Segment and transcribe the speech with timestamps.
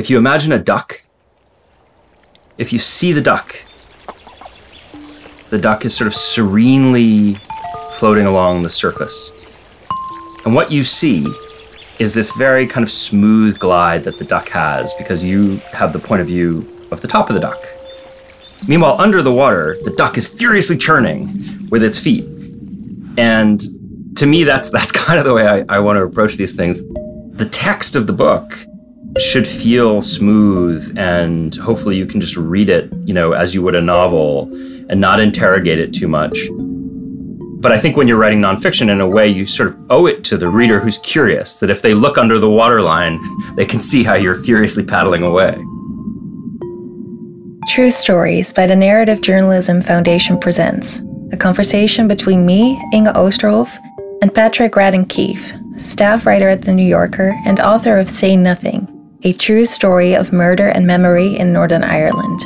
[0.00, 1.02] if you imagine a duck,
[2.56, 3.54] if you see the duck,
[5.50, 7.34] the duck is sort of serenely
[7.98, 9.30] floating along the surface.
[10.46, 11.30] And what you see
[11.98, 15.98] is this very kind of smooth glide that the duck has because you have the
[15.98, 17.62] point of view of the top of the duck.
[18.66, 22.24] Meanwhile, under the water, the duck is furiously churning with its feet.
[23.18, 23.60] And
[24.16, 26.82] to me, that's that's kind of the way I, I want to approach these things.
[27.32, 28.66] The text of the book
[29.18, 33.74] should feel smooth and hopefully you can just read it, you know, as you would
[33.74, 34.48] a novel
[34.88, 36.38] and not interrogate it too much.
[37.60, 40.24] But I think when you're writing nonfiction, in a way, you sort of owe it
[40.24, 43.20] to the reader who's curious that if they look under the waterline,
[43.56, 45.54] they can see how you're furiously paddling away.
[47.68, 51.02] True Stories by the Narrative Journalism Foundation presents
[51.32, 53.76] a conversation between me, Inge Oosterhoff,
[54.22, 58.88] and Patrick Radden Keefe, staff writer at The New Yorker and author of Say Nothing,
[59.22, 62.40] a true story of murder and memory in Northern Ireland.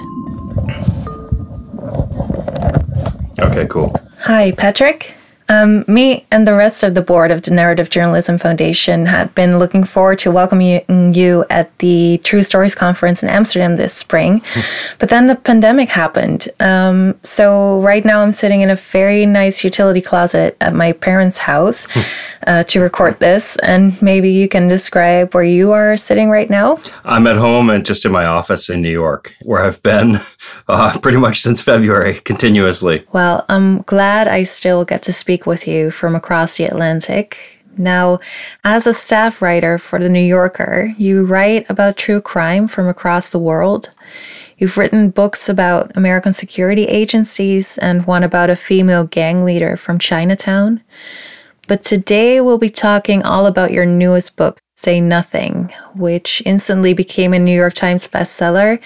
[3.39, 3.94] Okay, cool.
[4.20, 5.14] Hi, Patrick.
[5.48, 9.58] Um, me and the rest of the board of the Narrative Journalism Foundation had been
[9.58, 14.42] looking forward to welcoming you at the True Stories conference in Amsterdam this spring.
[14.98, 16.48] but then the pandemic happened.
[16.61, 21.36] Um, so right now I'm sitting in a very nice utility closet at my parents'
[21.36, 21.86] house
[22.47, 23.56] uh, to record this.
[23.56, 26.78] And maybe you can describe where you are sitting right now?
[27.05, 30.20] I'm at home and just in my office in New York, where I've been
[30.69, 33.05] uh, pretty much since February continuously.
[33.12, 37.37] Well, I'm glad I still get to speak speak with you from across the Atlantic.
[37.77, 38.20] Now,
[38.62, 43.31] as a staff writer for The New Yorker, you write about true crime from across
[43.31, 43.91] the world.
[44.59, 49.98] You've written books about American security agencies and one about a female gang leader from
[49.98, 50.81] Chinatown.
[51.67, 57.33] But today we'll be talking all about your newest book, Say Nothing, which instantly became
[57.33, 58.79] a New York Times bestseller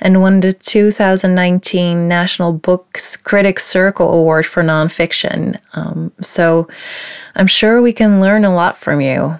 [0.00, 5.58] and won the 2019 National Books Critics Circle Award for Nonfiction.
[5.74, 6.66] Um, so
[7.36, 9.38] I'm sure we can learn a lot from you.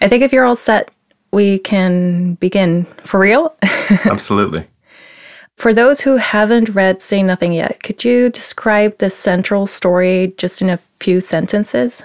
[0.00, 0.90] I think if you're all set,
[1.32, 2.86] we can begin.
[3.04, 3.54] For real?
[4.04, 4.66] Absolutely.
[5.56, 10.60] For those who haven't read Say Nothing yet, could you describe the central story just
[10.60, 12.02] in a few sentences?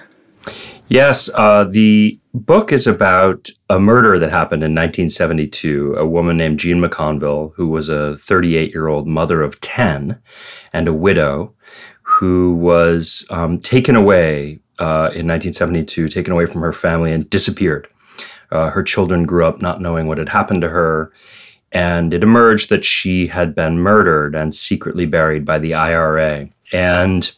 [0.88, 5.94] Yes, uh, the book is about a murder that happened in 1972.
[5.96, 10.20] A woman named Jean McConville, who was a 38 year old mother of 10
[10.72, 11.54] and a widow,
[12.02, 17.88] who was um, taken away uh, in 1972, taken away from her family and disappeared.
[18.50, 21.10] Uh, her children grew up not knowing what had happened to her,
[21.72, 26.50] and it emerged that she had been murdered and secretly buried by the IRA.
[26.70, 27.32] And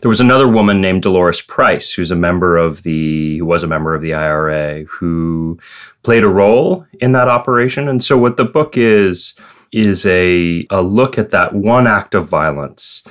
[0.00, 3.68] there was another woman named Dolores Price, who's a member of the who was a
[3.68, 5.58] member of the IRA, who
[6.02, 7.88] played a role in that operation.
[7.88, 9.34] And so, what the book is
[9.72, 13.02] is a a look at that one act of violence,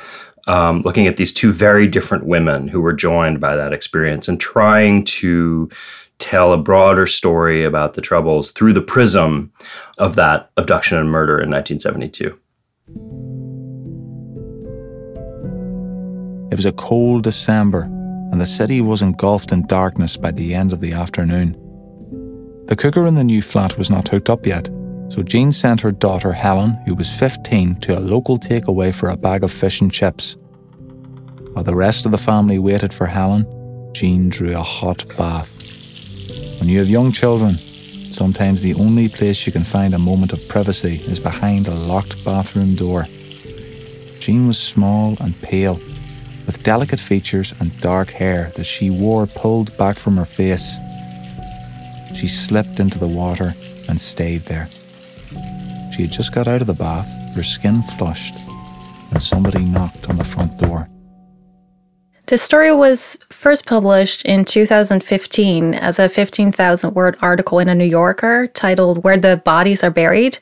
[0.47, 4.40] um, looking at these two very different women who were joined by that experience, and
[4.40, 5.69] trying to
[6.19, 9.52] tell a broader story about the troubles through the prism
[9.97, 12.40] of that abduction and murder in 1972.
[16.53, 17.81] It was a cold December,
[18.31, 21.53] and the city was engulfed in darkness by the end of the afternoon.
[22.68, 24.69] The cooker in the new flat was not hooked up yet,
[25.08, 29.18] so Jean sent her daughter Helen, who was 15, to a local takeaway for a
[29.18, 30.38] bag of fish and chips.
[31.53, 33.47] While the rest of the family waited for Helen,
[33.96, 35.50] Jean drew a hot bath.
[36.59, 40.47] When you have young children, sometimes the only place you can find a moment of
[40.47, 43.08] privacy is behind a locked bathroom door.
[44.19, 45.80] Jean was small and pale,
[46.46, 50.78] with delicate features and dark hair that she wore pulled back from her face.
[52.14, 53.54] She slipped into the water
[53.90, 54.70] and stayed there.
[55.94, 58.38] She had just got out of the bath, her skin flushed,
[59.09, 60.90] when somebody knocked on the front door.
[62.28, 67.86] The story was first published in 2015 as a 15,000 word article in a New
[67.86, 70.40] Yorker titled Where the Bodies Are Buried.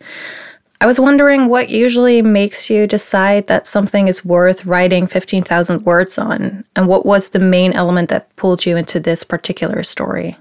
[0.81, 6.18] I was wondering what usually makes you decide that something is worth writing 15,000 words
[6.18, 10.36] on, and what was the main element that pulled you into this particular story?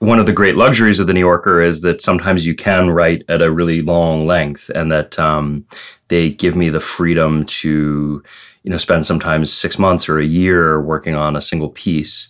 [0.00, 3.24] One of the great luxuries of the New Yorker is that sometimes you can write
[3.30, 5.64] at a really long length, and that um,
[6.08, 8.22] they give me the freedom to,
[8.64, 12.28] you know, spend sometimes six months or a year working on a single piece.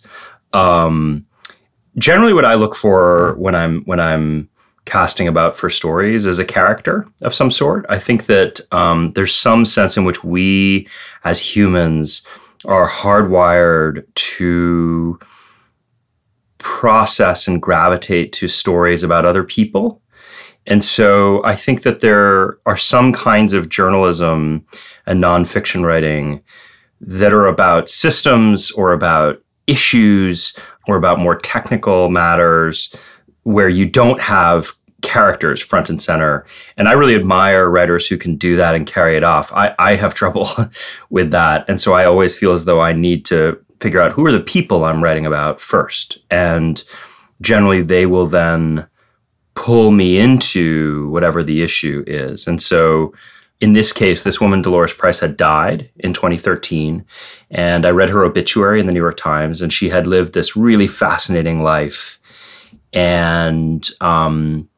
[0.53, 1.25] Um,
[1.97, 4.49] generally, what I look for when I'm when I'm
[4.85, 7.85] casting about for stories as a character of some sort.
[7.89, 10.87] I think that um, there's some sense in which we
[11.23, 12.25] as humans
[12.65, 15.19] are hardwired to
[16.57, 20.01] process and gravitate to stories about other people.
[20.65, 24.65] And so I think that there are some kinds of journalism
[25.05, 26.41] and nonfiction writing
[27.01, 30.57] that are about systems or about issues
[30.87, 32.95] or about more technical matters
[33.43, 36.45] where you don't have characters front and center.
[36.77, 39.51] And I really admire writers who can do that and carry it off.
[39.53, 40.49] I, I have trouble
[41.09, 41.65] with that.
[41.67, 44.39] And so I always feel as though I need to figure out who are the
[44.39, 46.19] people I'm writing about first.
[46.31, 46.81] And
[47.41, 48.87] generally, they will then
[49.55, 52.47] pull me into whatever the issue is.
[52.47, 53.13] And so
[53.63, 57.05] in this case, this woman, Dolores Price, had died in 2013.
[57.51, 60.57] And I read her obituary in the New York Times, and she had lived this
[60.57, 62.19] really fascinating life.
[62.93, 64.69] And um,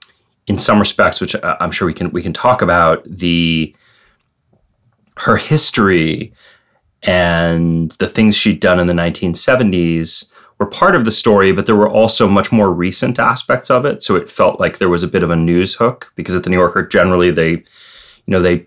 [0.48, 3.76] in some respects, which I'm sure we can we can talk about, the
[5.18, 6.34] her history
[7.04, 11.76] and the things she'd done in the 1970s were part of the story, but there
[11.76, 14.02] were also much more recent aspects of it.
[14.02, 16.50] So it felt like there was a bit of a news hook because at the
[16.50, 17.64] New Yorker, generally they, you
[18.28, 18.66] know, they,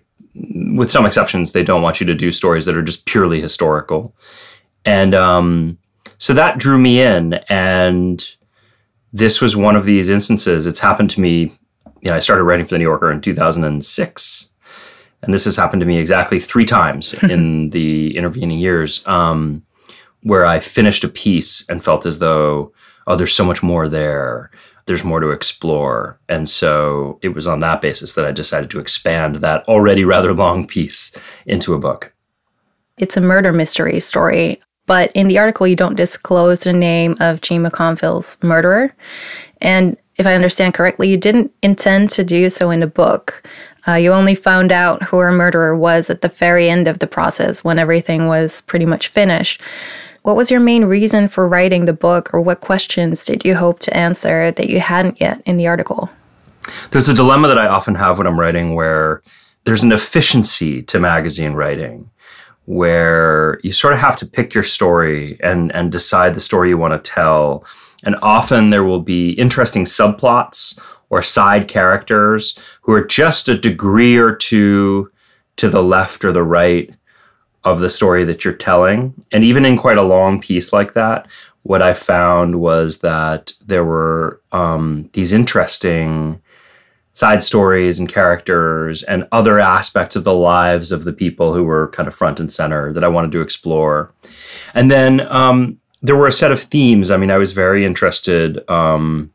[0.75, 4.15] with some exceptions, they don't want you to do stories that are just purely historical.
[4.85, 5.77] And um,
[6.19, 7.33] so that drew me in.
[7.49, 8.23] And
[9.13, 10.65] this was one of these instances.
[10.65, 11.51] It's happened to me,
[12.01, 14.49] you know, I started writing for the New Yorker in 2006.
[15.21, 19.05] And this has happened to me exactly three times in the intervening years.
[19.07, 19.63] Um,
[20.23, 22.73] where I finished a piece and felt as though,
[23.07, 24.51] oh, there's so much more there.
[24.85, 26.19] There's more to explore.
[26.27, 30.33] And so it was on that basis that I decided to expand that already rather
[30.33, 32.13] long piece into a book.
[32.97, 37.41] It's a murder mystery story, but in the article, you don't disclose the name of
[37.41, 38.91] Jean McConville's murderer.
[39.61, 43.47] And if I understand correctly, you didn't intend to do so in the book.
[43.87, 47.05] Uh, you only found out who her murderer was at the very end of the
[47.05, 49.61] process when everything was pretty much finished.
[50.23, 53.77] What was your main reason for writing the book, or what questions did you hope
[53.81, 56.09] to answer that you hadn't yet in the article?
[56.89, 59.21] There's a dilemma that I often have when I'm writing where
[59.65, 62.09] there's an efficiency to magazine writing
[62.69, 66.77] where you sort of have to pick your story and, and decide the story you
[66.77, 67.65] want to tell.
[68.03, 70.79] And often there will be interesting subplots
[71.09, 75.11] or side characters who are just a degree or two
[75.55, 76.93] to the left or the right
[77.63, 79.15] of the story that you're telling.
[79.31, 81.27] And even in quite a long piece like that,
[81.63, 86.39] what I found was that there were um, these interesting
[87.19, 91.89] side stories and characters and other aspects of the lives of the people who were
[91.89, 94.13] kind of front and center that I wanted to explore.
[94.73, 97.11] And then um, there were a set of themes.
[97.11, 99.33] I mean, I was very interested um,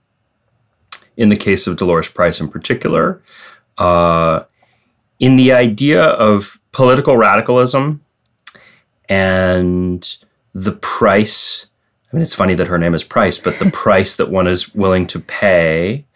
[1.19, 3.23] in the case of Dolores Price in particular,
[3.77, 4.45] uh,
[5.21, 8.01] in the idea of political radicalism
[9.11, 10.17] and
[10.55, 11.67] the price.
[12.11, 14.75] I mean, it's funny that her name is Price, but the price that one is
[14.75, 16.07] willing to pay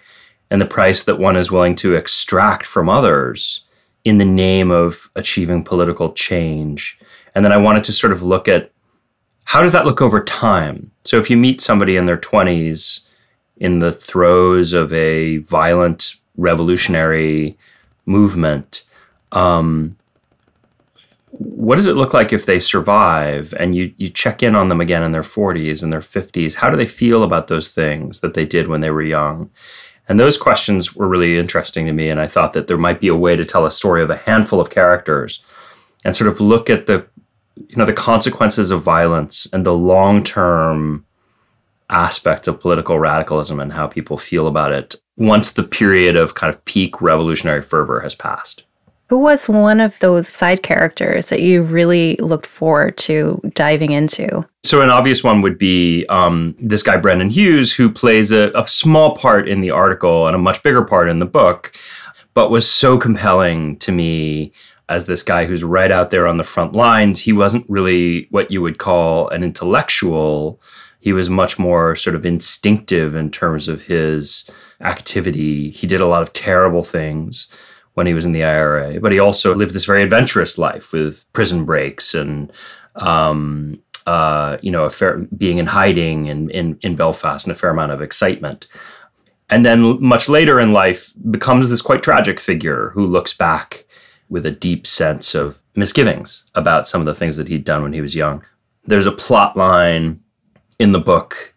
[0.50, 3.64] and the price that one is willing to extract from others
[4.04, 6.98] in the name of achieving political change.
[7.34, 8.70] And then I wanted to sort of look at
[9.44, 10.90] how does that look over time?
[11.04, 13.00] So if you meet somebody in their 20s
[13.58, 17.56] in the throes of a violent revolutionary
[18.06, 18.84] movement,
[19.32, 19.96] um,
[21.30, 24.80] what does it look like if they survive and you you check in on them
[24.80, 28.34] again in their 40s and their 50s how do they feel about those things that
[28.34, 29.48] they did when they were young
[30.08, 33.08] and those questions were really interesting to me and i thought that there might be
[33.08, 35.42] a way to tell a story of a handful of characters
[36.04, 37.06] and sort of look at the
[37.56, 41.04] you know the consequences of violence and the long-term
[41.90, 46.52] aspects of political radicalism and how people feel about it once the period of kind
[46.52, 48.64] of peak revolutionary fervor has passed
[49.08, 54.46] who was one of those side characters that you really looked forward to diving into?
[54.62, 58.68] So, an obvious one would be um, this guy, Brendan Hughes, who plays a, a
[58.68, 61.72] small part in the article and a much bigger part in the book,
[62.34, 64.52] but was so compelling to me
[64.90, 67.20] as this guy who's right out there on the front lines.
[67.20, 70.60] He wasn't really what you would call an intellectual,
[71.00, 74.50] he was much more sort of instinctive in terms of his
[74.80, 75.70] activity.
[75.70, 77.48] He did a lot of terrible things
[77.98, 81.24] when he was in the IRA, but he also lived this very adventurous life with
[81.32, 82.52] prison breaks and
[82.94, 87.70] um, uh, you know, fair, being in hiding in, in, in Belfast and a fair
[87.70, 88.68] amount of excitement.
[89.50, 93.84] And then much later in life becomes this quite tragic figure who looks back
[94.28, 97.92] with a deep sense of misgivings about some of the things that he'd done when
[97.92, 98.44] he was young.
[98.84, 100.20] There's a plot line
[100.78, 101.52] in the book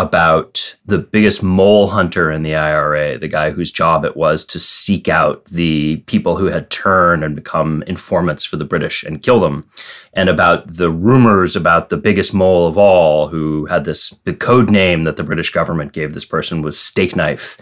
[0.00, 4.58] about the biggest mole hunter in the IRA, the guy whose job it was to
[4.58, 9.40] seek out the people who had turned and become informants for the British and kill
[9.40, 9.68] them,
[10.14, 14.70] and about the rumors about the biggest mole of all, who had this the code
[14.70, 17.58] name that the British government gave this person was Stakeknife,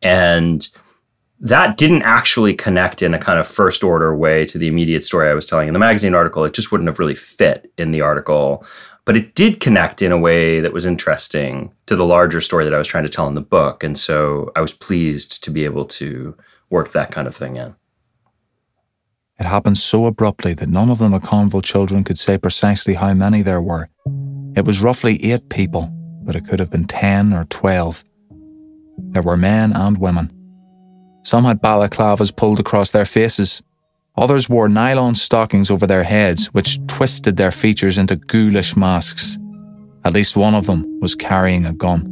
[0.00, 0.68] and
[1.40, 5.28] that didn't actually connect in a kind of first order way to the immediate story
[5.28, 6.44] I was telling in the magazine article.
[6.44, 8.64] It just wouldn't have really fit in the article.
[9.04, 12.74] But it did connect in a way that was interesting to the larger story that
[12.74, 13.82] I was trying to tell in the book.
[13.82, 16.36] And so I was pleased to be able to
[16.70, 17.74] work that kind of thing in.
[19.40, 23.42] It happened so abruptly that none of the McConville children could say precisely how many
[23.42, 23.88] there were.
[24.54, 25.90] It was roughly eight people,
[26.22, 28.04] but it could have been 10 or 12.
[29.10, 30.30] There were men and women.
[31.24, 33.62] Some had balaclavas pulled across their faces.
[34.16, 39.38] Others wore nylon stockings over their heads, which twisted their features into ghoulish masks.
[40.04, 42.08] At least one of them was carrying a gun.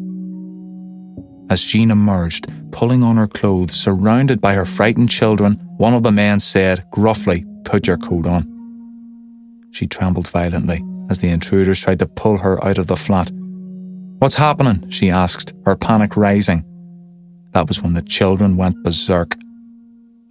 [1.50, 6.12] As Jean emerged, pulling on her clothes, surrounded by her frightened children, one of the
[6.12, 8.46] men said gruffly, Put your coat on.
[9.72, 13.30] She trembled violently as the intruders tried to pull her out of the flat.
[14.18, 14.88] What's happening?
[14.90, 16.64] she asked, her panic rising.
[17.52, 19.34] That was when the children went berserk.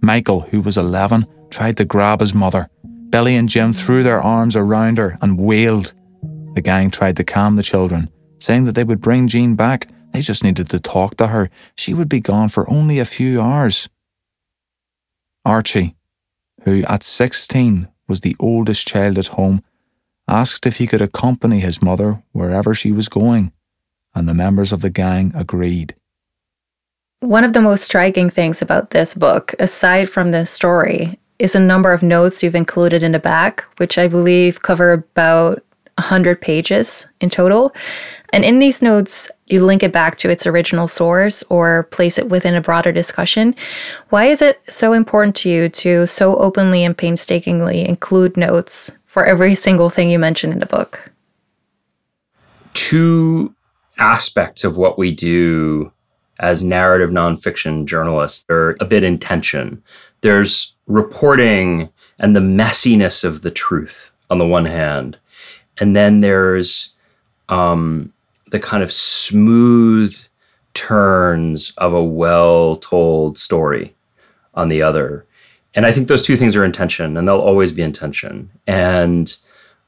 [0.02, 2.68] Michael, who was 11, tried to grab his mother.
[3.10, 5.92] Billy and Jim threw their arms around her and wailed.
[6.54, 9.88] The gang tried to calm the children, saying that they would bring Jean back.
[10.12, 11.50] They just needed to talk to her.
[11.76, 13.88] She would be gone for only a few hours.
[15.44, 15.96] Archie,
[16.62, 19.62] who at 16 was the oldest child at home,
[20.28, 23.52] asked if he could accompany his mother wherever she was going,
[24.14, 25.94] and the members of the gang agreed.
[27.20, 31.60] One of the most striking things about this book, aside from the story, is a
[31.60, 35.64] number of notes you've included in the back, which I believe cover about
[35.96, 37.74] 100 pages in total.
[38.32, 42.28] And in these notes, you link it back to its original source or place it
[42.28, 43.54] within a broader discussion.
[44.10, 49.24] Why is it so important to you to so openly and painstakingly include notes for
[49.24, 51.10] every single thing you mention in the book?
[52.74, 53.54] Two
[53.98, 55.90] aspects of what we do
[56.38, 59.82] as narrative nonfiction journalists are a bit in tension.
[60.22, 65.18] There's reporting and the messiness of the truth on the one hand,
[65.78, 66.94] and then there's
[67.48, 68.12] um,
[68.50, 70.16] the kind of smooth
[70.74, 73.94] turns of a well told story
[74.54, 75.24] on the other.
[75.74, 78.50] And I think those two things are in tension and they'll always be in tension.
[78.66, 79.34] And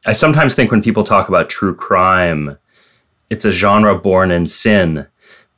[0.07, 2.57] I sometimes think when people talk about true crime,
[3.31, 5.07] it's a genre born in sin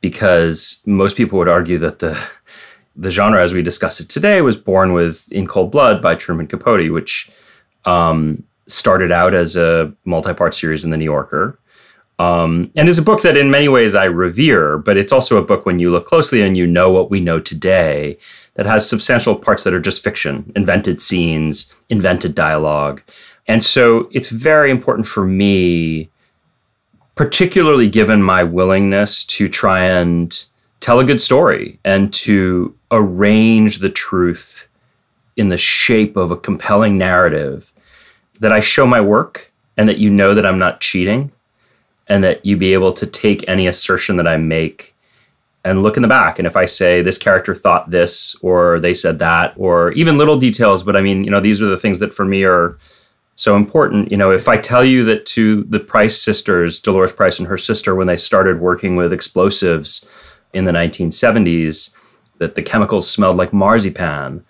[0.01, 2.19] because most people would argue that the
[2.95, 6.47] the genre as we discuss it today was born with In Cold Blood by Truman
[6.47, 7.29] Capote, which
[7.85, 11.59] um, started out as a multi-part series in the New Yorker.
[12.17, 15.43] Um, and is a book that in many ways I revere, but it's also a
[15.43, 18.17] book when you look closely and you know what we know today
[18.53, 23.01] that has substantial parts that are just fiction, invented scenes, invented dialogue.
[23.47, 26.09] And so it's very important for me
[27.15, 30.45] particularly given my willingness to try and
[30.79, 34.67] tell a good story and to arrange the truth
[35.35, 37.73] in the shape of a compelling narrative
[38.39, 41.31] that I show my work and that you know that I'm not cheating
[42.07, 44.93] and that you be able to take any assertion that I make
[45.63, 48.93] and look in the back and if I say this character thought this or they
[48.93, 51.99] said that or even little details but I mean you know these are the things
[51.99, 52.77] that for me are
[53.35, 54.11] so important.
[54.11, 57.57] You know, if I tell you that to the Price sisters, Dolores Price and her
[57.57, 60.05] sister, when they started working with explosives
[60.55, 61.91] in the 1970s,
[62.39, 64.43] that the chemicals smelled like marzipan,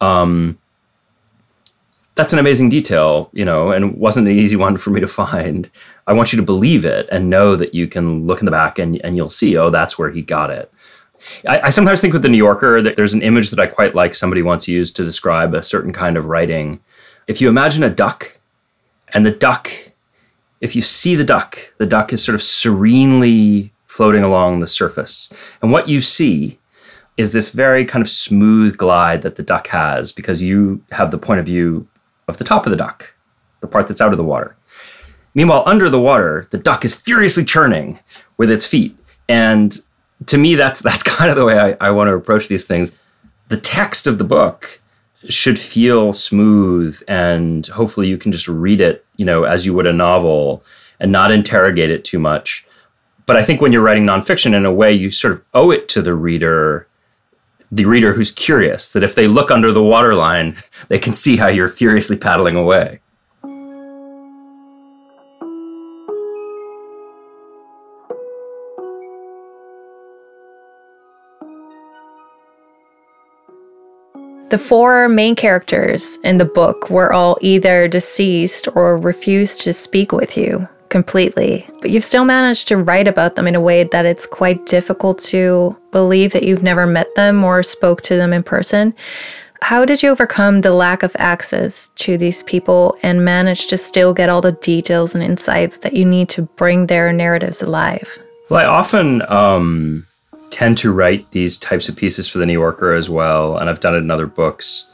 [0.00, 0.58] um,
[2.14, 5.70] that's an amazing detail, you know, and wasn't an easy one for me to find.
[6.06, 8.78] I want you to believe it and know that you can look in the back
[8.78, 10.72] and, and you'll see, oh, that's where he got it.
[11.46, 13.94] I, I sometimes think with the New Yorker that there's an image that I quite
[13.94, 16.80] like somebody once used to describe a certain kind of writing
[17.28, 18.38] if you imagine a duck,
[19.12, 19.70] and the duck,
[20.60, 25.28] if you see the duck, the duck is sort of serenely floating along the surface.
[25.60, 26.56] And what you see
[27.16, 31.18] is this very kind of smooth glide that the duck has because you have the
[31.18, 31.84] point of view
[32.28, 33.12] of the top of the duck,
[33.60, 34.56] the part that's out of the water.
[35.34, 37.98] Meanwhile, under the water, the duck is furiously churning
[38.36, 38.96] with its feet.
[39.28, 39.76] And
[40.26, 42.92] to me, that's that's kind of the way I, I want to approach these things.
[43.48, 44.80] The text of the book
[45.28, 49.88] should feel smooth and hopefully you can just read it, you know, as you would
[49.88, 50.62] a novel
[51.00, 52.64] and not interrogate it too much.
[53.28, 55.90] But I think when you're writing nonfiction, in a way, you sort of owe it
[55.90, 56.88] to the reader,
[57.70, 60.56] the reader who's curious, that if they look under the waterline,
[60.88, 63.00] they can see how you're furiously paddling away.
[74.48, 80.12] The four main characters in the book were all either deceased or refused to speak
[80.12, 84.06] with you completely, but you've still managed to write about them in a way that
[84.06, 88.42] it's quite difficult to believe that you've never met them or spoke to them in
[88.42, 88.94] person.
[89.60, 94.14] How did you overcome the lack of access to these people and manage to still
[94.14, 98.18] get all the details and insights that you need to bring their narratives alive?
[98.50, 100.06] Well, I often um,
[100.50, 103.80] tend to write these types of pieces for the New Yorker as well, and I've
[103.80, 104.86] done it in other books.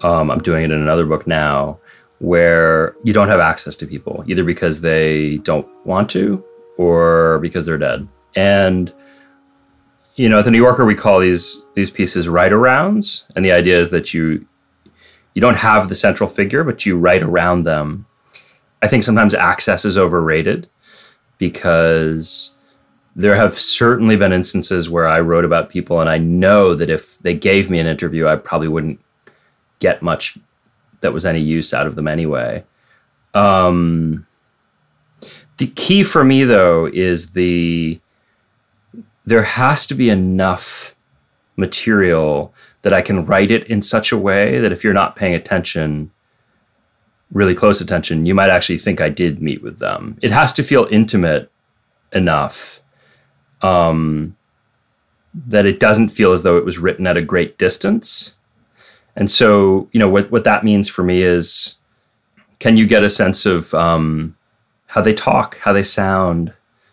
[0.00, 1.78] Um, I'm doing it in another book now,
[2.18, 6.42] where you don't have access to people either because they don't want to
[6.78, 8.06] or because they're dead.
[8.34, 8.92] And
[10.16, 13.52] you know, at the New Yorker, we call these these pieces write arounds, and the
[13.52, 14.46] idea is that you
[15.34, 18.06] you don't have the central figure, but you write around them.
[18.82, 20.68] I think sometimes access is overrated
[21.38, 22.54] because
[23.14, 27.18] there have certainly been instances where I wrote about people, and I know that if
[27.18, 29.00] they gave me an interview, I probably wouldn't
[29.80, 30.38] get much
[31.00, 32.64] that was any use out of them anyway.
[33.34, 34.26] Um,
[35.58, 38.00] the key for me, though, is the
[39.24, 40.94] there has to be enough
[41.56, 45.34] material that I can write it in such a way that if you're not paying
[45.34, 46.10] attention,
[47.32, 50.18] really close attention, you might actually think I did meet with them.
[50.22, 51.50] It has to feel intimate
[52.12, 52.80] enough
[53.62, 54.36] um,
[55.34, 58.35] that it doesn't feel as though it was written at a great distance.
[59.16, 61.76] And so, you know, what, what that means for me is
[62.58, 64.36] can you get a sense of um,
[64.86, 66.52] how they talk, how they sound,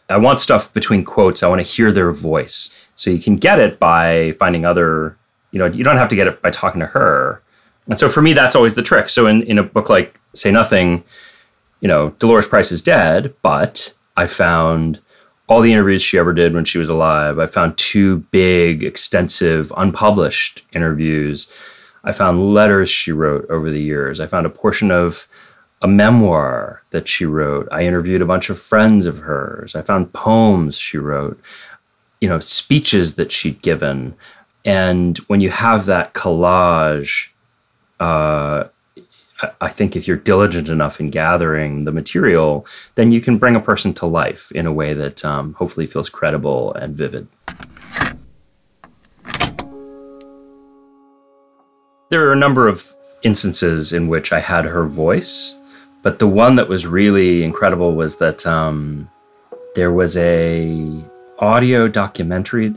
[0.09, 1.43] I want stuff between quotes.
[1.43, 2.71] I want to hear their voice.
[2.95, 5.17] So you can get it by finding other,
[5.51, 7.41] you know, you don't have to get it by talking to her.
[7.87, 9.09] And so for me, that's always the trick.
[9.09, 11.03] So in, in a book like Say Nothing,
[11.81, 15.01] you know, Dolores Price is dead, but I found
[15.47, 17.39] all the interviews she ever did when she was alive.
[17.39, 21.51] I found two big, extensive, unpublished interviews.
[22.03, 24.19] I found letters she wrote over the years.
[24.19, 25.27] I found a portion of
[25.81, 27.67] a memoir that she wrote.
[27.71, 29.75] I interviewed a bunch of friends of hers.
[29.75, 31.39] I found poems she wrote,
[32.21, 34.15] you know, speeches that she'd given.
[34.65, 37.29] And when you have that collage,
[37.99, 38.65] uh,
[39.59, 43.61] I think if you're diligent enough in gathering the material, then you can bring a
[43.61, 47.27] person to life in a way that um, hopefully feels credible and vivid.
[52.13, 55.55] There are a number of instances in which I had her voice
[56.03, 59.09] but the one that was really incredible was that um,
[59.73, 61.01] there was a
[61.39, 62.75] audio documentary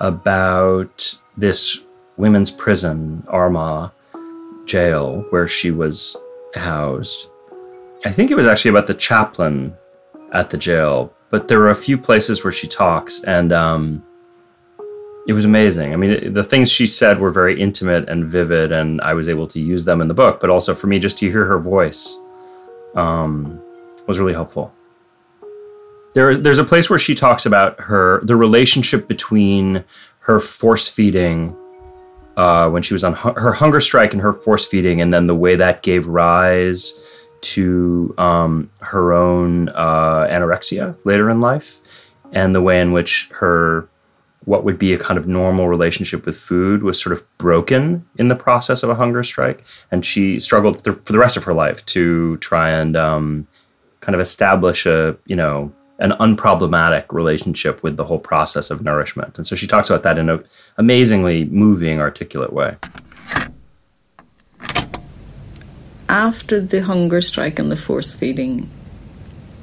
[0.00, 1.78] about this
[2.16, 3.92] women's prison, Armagh
[4.66, 6.16] jail, where she was
[6.54, 7.30] housed.
[8.04, 9.72] I think it was actually about the chaplain
[10.32, 14.04] at the jail, but there were a few places where she talks, and um,
[15.26, 15.92] it was amazing.
[15.92, 19.48] I mean, the things she said were very intimate and vivid, and I was able
[19.48, 22.18] to use them in the book, but also for me, just to hear her voice
[22.94, 23.60] um,
[24.06, 24.72] was really helpful.
[26.14, 29.84] There, there's a place where she talks about her the relationship between
[30.20, 31.54] her force feeding
[32.36, 35.26] uh, when she was on hu- her hunger strike and her force feeding, and then
[35.26, 36.94] the way that gave rise
[37.40, 41.80] to um, her own uh, anorexia later in life,
[42.32, 43.88] and the way in which her
[44.46, 48.28] what would be a kind of normal relationship with food was sort of broken in
[48.28, 49.64] the process of a hunger strike.
[49.90, 53.48] And she struggled th- for the rest of her life to try and um,
[54.00, 59.36] kind of establish a, you know, an unproblematic relationship with the whole process of nourishment.
[59.36, 60.44] And so she talks about that in an
[60.78, 62.76] amazingly moving, articulate way.
[66.08, 68.70] After the hunger strike and the force feeding,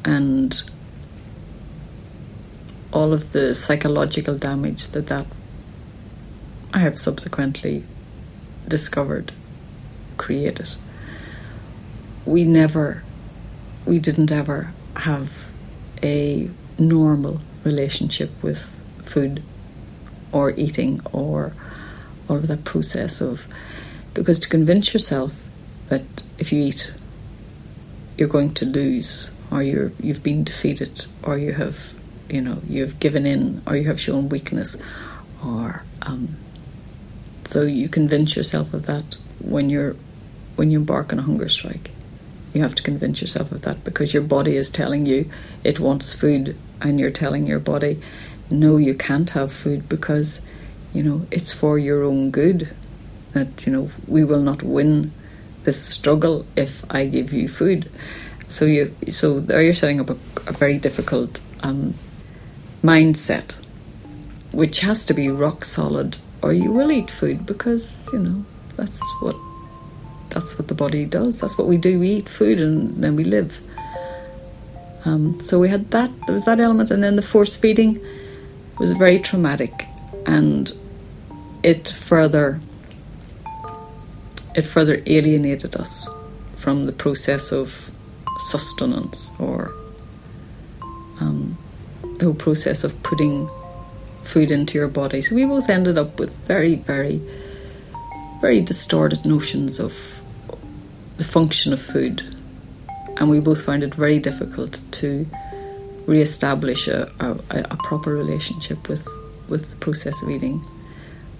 [0.04, 0.62] and
[2.94, 5.26] all of the psychological damage that that
[6.74, 7.84] I have subsequently
[8.68, 9.32] discovered
[10.18, 10.70] created.
[12.26, 13.04] We never,
[13.86, 15.50] we didn't ever have
[16.02, 19.42] a normal relationship with food
[20.32, 21.54] or eating or
[22.30, 23.48] all of that process of
[24.14, 25.48] because to convince yourself
[25.90, 26.94] that if you eat
[28.18, 31.96] you're going to lose or you're you've been defeated or you have
[32.34, 34.82] you know you've given in or you have shown weakness
[35.46, 36.36] or um,
[37.46, 39.96] so you convince yourself of that when you're
[40.56, 41.92] when you embark on a hunger strike.
[42.54, 45.30] You have to convince yourself of that because your body is telling you
[45.64, 48.00] it wants food and you're telling your body
[48.52, 50.42] no you can't have food because
[50.94, 52.74] you know it's for your own good.
[53.34, 55.12] That you know we will not win
[55.64, 57.90] this struggle if i give you food.
[58.48, 60.18] So you so there you're setting up a,
[60.48, 61.96] a very difficult um,
[62.84, 63.64] mindset,
[64.52, 69.02] which has to be rock solid, or you will eat food because you know that's
[69.22, 69.36] what
[70.30, 71.42] that's what the body does.
[71.42, 72.00] That's what we do.
[72.00, 73.62] We eat food and then we live.
[75.06, 76.12] Um, so we had that.
[76.28, 78.00] There was that element, and then the force feeding
[78.80, 79.88] was very traumatic
[80.26, 80.72] and
[81.62, 82.60] it further
[84.56, 86.08] it further alienated us
[86.56, 87.92] from the process of
[88.38, 89.74] sustenance or
[91.20, 91.58] um,
[92.24, 93.50] whole process of putting
[94.22, 95.22] food into your body.
[95.22, 97.22] So we both ended up with very, very,
[98.42, 100.22] very distorted notions of
[101.18, 102.24] the function of food.
[103.18, 105.28] And we both found it very difficult to
[106.06, 107.38] re establish a, a,
[107.72, 109.08] a proper relationship with,
[109.48, 110.60] with the process of eating,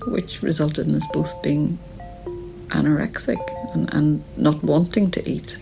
[0.08, 1.80] which resulted in us both being
[2.70, 3.40] anorexic
[3.74, 5.58] and, and not wanting to eat.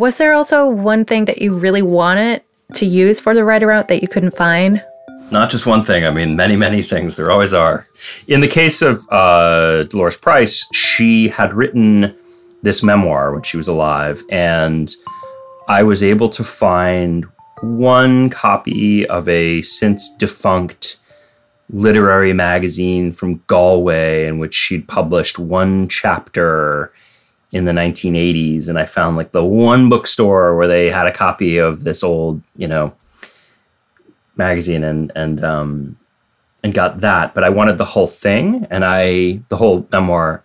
[0.00, 3.88] Was there also one thing that you really wanted to use for the write around
[3.88, 4.82] that you couldn't find?
[5.30, 6.06] Not just one thing.
[6.06, 7.16] I mean, many, many things.
[7.16, 7.86] There always are.
[8.26, 12.16] In the case of uh, Dolores Price, she had written
[12.62, 14.90] this memoir when she was alive, and
[15.68, 17.26] I was able to find
[17.60, 20.96] one copy of a since defunct
[21.68, 26.90] literary magazine from Galway in which she'd published one chapter
[27.52, 31.58] in the 1980s and I found like the one bookstore where they had a copy
[31.58, 32.94] of this old, you know,
[34.36, 35.96] magazine and and um
[36.62, 40.44] and got that, but I wanted the whole thing and I the whole memoir.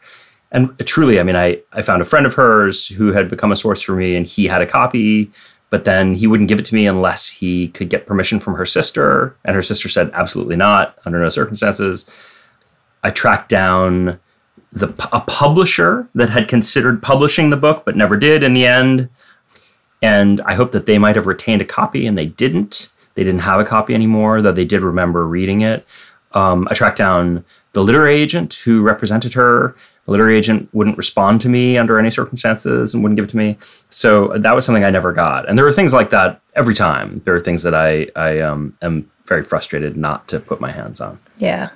[0.52, 3.56] And truly, I mean, I I found a friend of hers who had become a
[3.56, 5.32] source for me and he had a copy,
[5.70, 8.66] but then he wouldn't give it to me unless he could get permission from her
[8.66, 12.10] sister, and her sister said absolutely not under no circumstances.
[13.04, 14.20] I tracked down
[14.76, 19.10] the a publisher that had considered publishing the book but never did in the end.
[20.02, 22.90] And I hope that they might have retained a copy, and they didn't.
[23.16, 25.88] They didn't have a copy anymore, though they did remember reading it.
[26.34, 29.76] Um, I tracked down the literary agent who represented her.
[30.06, 33.38] The literary agent wouldn't respond to me under any circumstances and wouldn't give it to
[33.38, 33.58] me.
[33.90, 35.48] So that was something I never got.
[35.48, 37.22] And there are things like that every time.
[37.26, 41.02] There are things that I I um, am very frustrated not to put my hands
[41.02, 41.18] on.
[41.38, 41.70] Yeah.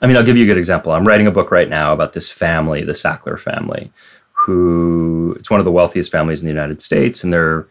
[0.00, 0.92] I mean, I'll give you a good example.
[0.92, 3.92] I'm writing a book right now about this family, the Sackler family,
[4.32, 7.66] who it's one of the wealthiest families in the United States, and they're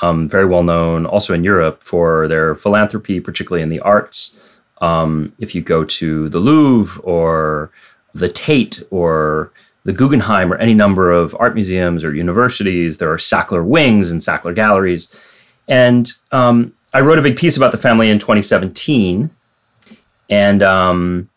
[0.00, 4.58] um, very well known also in Europe for their philanthropy, particularly in the arts.
[4.80, 7.70] Um, if you go to the Louvre or
[8.14, 9.52] the Tate or
[9.84, 14.20] the Guggenheim or any number of art museums or universities, there are Sackler wings and
[14.20, 15.14] Sackler galleries.
[15.66, 19.30] And um, I wrote a big piece about the family in 2017.
[20.30, 21.28] And um,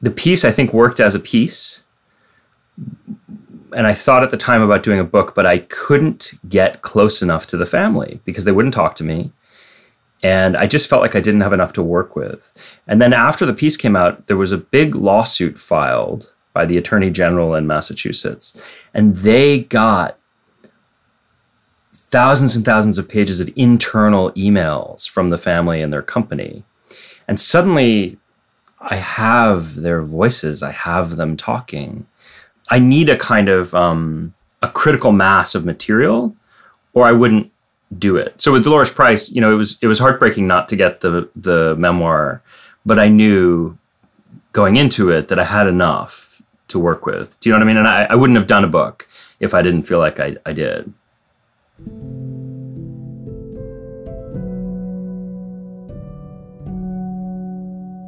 [0.00, 1.82] the piece I think worked as a piece.
[3.76, 7.22] And I thought at the time about doing a book, but I couldn't get close
[7.22, 9.32] enough to the family because they wouldn't talk to me.
[10.22, 12.52] And I just felt like I didn't have enough to work with.
[12.86, 16.76] And then after the piece came out, there was a big lawsuit filed by the
[16.76, 18.56] Attorney General in Massachusetts.
[18.92, 20.18] And they got
[21.94, 26.64] thousands and thousands of pages of internal emails from the family and their company.
[27.28, 28.18] And suddenly
[28.80, 32.06] I have their voices, I have them talking.
[32.70, 36.34] I need a kind of um, a critical mass of material,
[36.94, 37.50] or I wouldn't
[37.98, 38.40] do it.
[38.40, 41.28] So with Dolores Price, you know, it was it was heartbreaking not to get the
[41.36, 42.42] the memoir,
[42.86, 43.76] but I knew
[44.52, 47.38] going into it that I had enough to work with.
[47.40, 47.76] Do you know what I mean?
[47.76, 49.08] And I, I wouldn't have done a book
[49.40, 50.92] if I didn't feel like I, I did.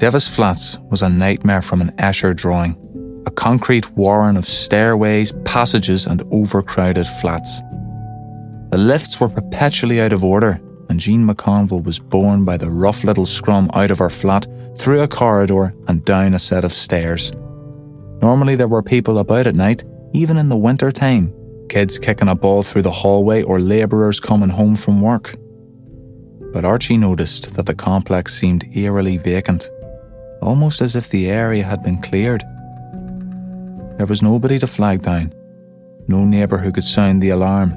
[0.03, 2.75] Divis Flats was a nightmare from an Escher drawing,
[3.25, 7.61] a concrete warren of stairways, passages, and overcrowded flats.
[8.73, 13.05] The lifts were perpetually out of order, and Jean McConville was borne by the rough
[13.05, 14.45] little scrum out of her flat,
[14.77, 17.31] through a corridor, and down a set of stairs.
[18.21, 21.33] Normally, there were people about at night, even in the winter time,
[21.69, 25.37] kids kicking a ball through the hallway or labourers coming home from work.
[26.53, 29.71] But Archie noticed that the complex seemed eerily vacant
[30.43, 32.43] almost as if the area had been cleared.
[33.97, 35.33] There was nobody to flag down,
[36.09, 37.71] no neighbour who could sound the alarm.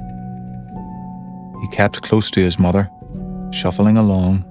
[1.62, 2.90] He kept close to his mother,
[3.52, 4.44] shuffling along,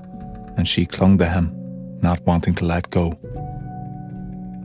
[0.58, 1.51] and she clung to him,
[2.01, 3.12] not wanting to let go.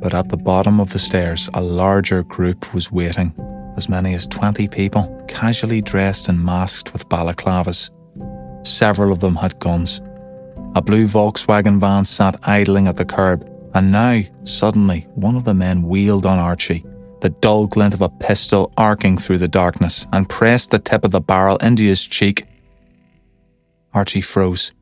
[0.01, 3.35] But at the bottom of the stairs, a larger group was waiting,
[3.77, 7.91] as many as 20 people, casually dressed and masked with balaclavas.
[8.63, 10.01] Several of them had guns
[10.75, 15.55] a blue Volkswagen van sat idling at the curb, and now, suddenly, one of the
[15.55, 16.85] men wheeled on Archie,
[17.21, 21.11] the dull glint of a pistol arcing through the darkness, and pressed the tip of
[21.11, 22.47] the barrel into his cheek.
[23.93, 24.73] Archie froze.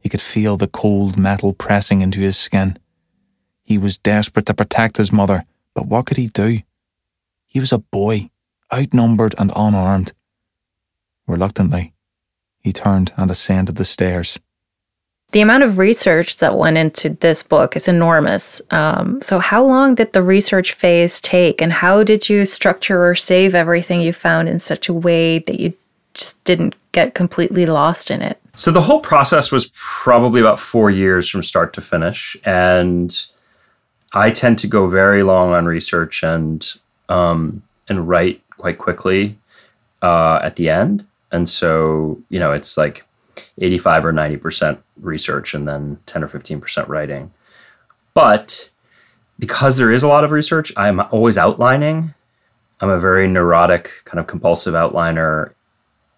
[0.00, 2.78] He could feel the cold metal pressing into his skin.
[3.62, 6.60] He was desperate to protect his mother, but what could he do?
[7.46, 8.30] He was a boy,
[8.72, 10.12] outnumbered and unarmed.
[11.26, 11.94] Reluctantly,
[12.58, 14.38] he turned and ascended the stairs.
[15.34, 18.62] The amount of research that went into this book is enormous.
[18.70, 23.16] Um, so, how long did the research phase take, and how did you structure or
[23.16, 25.72] save everything you found in such a way that you
[26.14, 28.40] just didn't get completely lost in it?
[28.54, 32.36] So, the whole process was probably about four years from start to finish.
[32.44, 33.12] And
[34.12, 36.64] I tend to go very long on research and
[37.08, 39.36] um, and write quite quickly
[40.00, 41.04] uh, at the end.
[41.32, 43.04] And so, you know, it's like
[43.58, 47.32] 85 or 90% research and then 10 or 15% writing.
[48.14, 48.70] But
[49.38, 52.14] because there is a lot of research, I'm always outlining.
[52.80, 55.52] I'm a very neurotic, kind of compulsive outliner.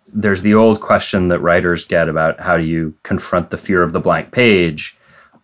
[0.09, 3.93] There's the old question that writers get about how do you confront the fear of
[3.93, 4.97] the blank page.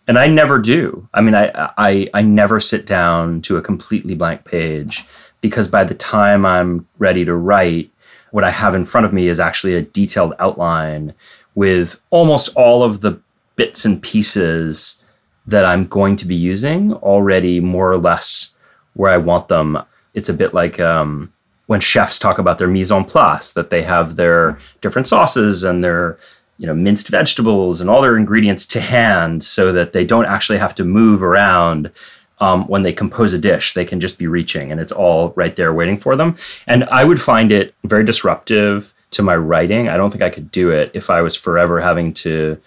[0.08, 1.08] And I never do.
[1.14, 5.04] I mean, I, I, I never sit down to a completely blank page
[5.40, 7.90] because by the time I'm ready to write,
[8.30, 11.14] what I have in front of me is actually a detailed outline
[11.54, 13.20] with almost all of the
[13.56, 15.02] bits and pieces
[15.46, 18.50] that I'm going to be using already more or less
[18.94, 19.78] where I want them.
[20.14, 21.32] It's a bit like um,
[21.66, 25.82] when chefs talk about their mise en place, that they have their different sauces and
[25.82, 26.18] their
[26.58, 30.58] you know minced vegetables and all their ingredients to hand so that they don't actually
[30.58, 31.90] have to move around
[32.38, 35.56] um, when they compose a dish they can just be reaching and it's all right
[35.56, 36.36] there waiting for them
[36.66, 39.88] and i would find it very disruptive to my writing.
[39.88, 42.60] I don't think I could do it if I was forever having to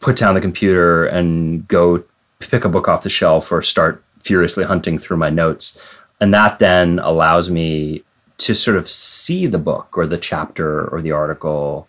[0.00, 2.04] put down the computer and go
[2.38, 5.78] pick a book off the shelf or start furiously hunting through my notes.
[6.20, 8.04] And that then allows me
[8.38, 11.88] to sort of see the book or the chapter or the article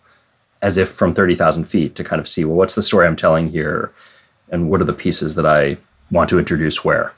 [0.62, 3.48] as if from 30,000 feet to kind of see, well, what's the story I'm telling
[3.48, 3.92] here?
[4.50, 5.76] And what are the pieces that I
[6.10, 7.12] want to introduce where?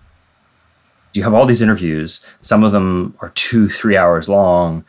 [1.13, 4.85] You have all these interviews, some of them are two, three hours long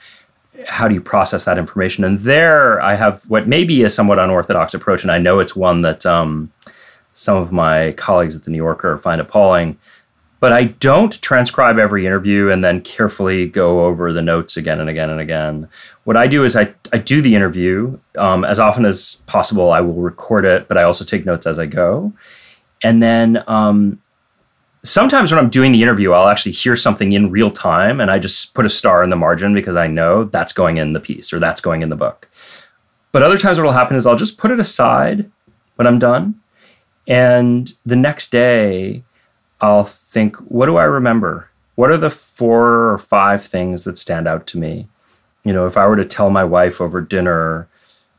[0.68, 2.04] how do you process that information?
[2.04, 5.56] And there I have what may be a somewhat unorthodox approach, and I know it's
[5.56, 6.52] one that um,
[7.14, 9.78] some of my colleagues at the New Yorker find appalling.
[10.40, 14.90] But I don't transcribe every interview and then carefully go over the notes again and
[14.90, 15.70] again and again.
[16.04, 19.72] What I do is I, I do the interview um, as often as possible.
[19.72, 22.12] I will record it, but I also take notes as I go.
[22.82, 24.02] And then um,
[24.84, 28.20] sometimes when I'm doing the interview, I'll actually hear something in real time and I
[28.20, 31.32] just put a star in the margin because I know that's going in the piece
[31.32, 32.30] or that's going in the book.
[33.12, 35.30] But other times, what will happen is I'll just put it aside
[35.76, 36.40] when I'm done.
[37.08, 39.04] And the next day,
[39.60, 41.50] I'll think, what do I remember?
[41.76, 44.88] What are the four or five things that stand out to me?
[45.44, 47.68] You know, if I were to tell my wife over dinner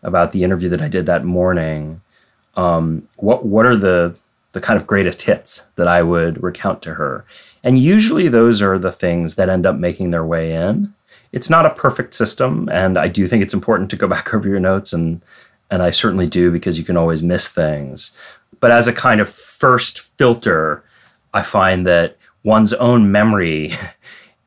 [0.03, 2.01] about the interview that I did that morning,
[2.55, 4.15] um, what what are the
[4.53, 7.25] the kind of greatest hits that I would recount to her.
[7.65, 10.95] And usually those are the things that end up making their way in.
[11.33, 14.49] It's not a perfect system, and I do think it's important to go back over
[14.49, 15.23] your notes and
[15.71, 18.13] and I certainly do because you can always miss things.
[18.61, 20.85] But as a kind of first filter,
[21.33, 23.73] I find that one's own memory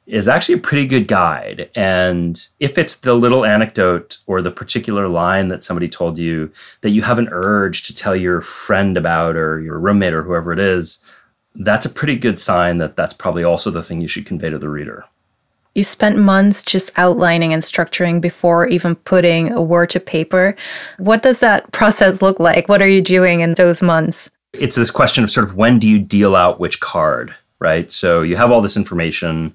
[0.08, 1.70] is actually a pretty good guide.
[1.76, 6.92] And if it's the little anecdote or the particular line that somebody told you that
[6.92, 10.60] you have an urge to tell your friend about or your roommate or whoever it
[10.60, 11.00] is,
[11.56, 14.60] that's a pretty good sign that that's probably also the thing you should convey to
[14.60, 15.06] the reader.
[15.74, 20.56] You spent months just outlining and structuring before even putting a word to paper.
[21.00, 22.70] What does that process look like?
[22.70, 24.30] What are you doing in those months?
[24.54, 27.92] It's this question of sort of when do you deal out which card, right?
[27.92, 29.54] So you have all this information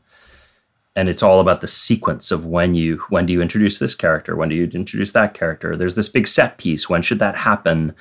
[0.97, 4.37] and it's all about the sequence of when you when do you introduce this character?
[4.37, 5.77] When do you introduce that character?
[5.77, 6.89] There's this big set piece.
[6.89, 7.95] When should that happen?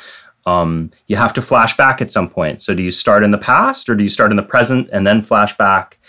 [0.45, 2.61] Um, you have to flash back at some point.
[2.61, 5.05] So do you start in the past or do you start in the present and
[5.05, 5.99] then flash back?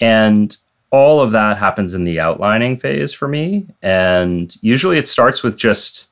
[0.00, 0.54] And
[0.90, 3.66] all of that happens in the outlining phase for me.
[3.80, 6.08] And usually it starts with just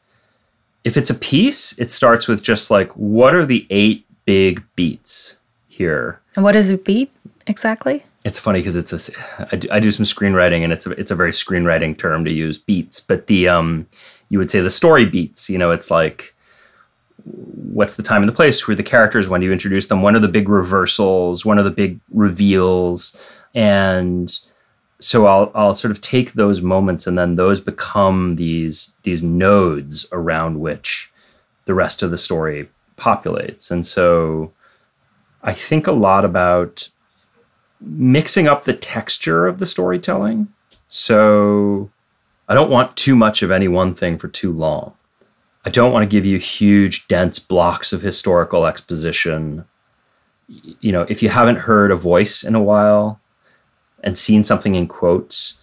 [0.85, 5.39] if it's a piece it starts with just like what are the eight big beats
[5.69, 6.21] here?
[6.37, 7.13] And what is a beat
[7.47, 9.13] exactly it's funny because it's a
[9.53, 12.33] I do, I do some screenwriting and it's a it's a very screenwriting term to
[12.33, 13.01] use beats.
[13.01, 13.87] But the um
[14.29, 16.35] you would say the story beats you know it's like
[17.25, 20.03] what's the time and the place who are the characters when do you introduce them
[20.03, 23.17] when are the big reversals when are the big reveals?
[23.55, 24.39] And
[24.99, 30.07] so I'll I'll sort of take those moments and then those become these these nodes
[30.13, 31.11] around which
[31.65, 33.71] the rest of the story populates.
[33.71, 34.53] And so
[35.43, 36.91] I think a lot about
[37.81, 40.49] mixing up the texture of the storytelling.
[40.89, 41.91] So
[42.49, 44.95] I don't want too much of any one thing for too long.
[45.65, 49.65] I don't want to give you huge, dense blocks of historical exposition.
[50.49, 53.21] You know, if you haven't heard a voice in a while
[54.03, 55.55] and seen something in quotes,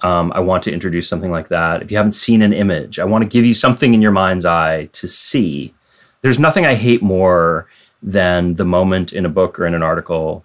[0.00, 1.82] um, I want to introduce something like that.
[1.82, 4.44] If you haven't seen an image, I want to give you something in your mind's
[4.44, 5.74] eye to see
[6.22, 7.68] There's nothing I hate more
[8.02, 10.44] than the moment in a book or in an article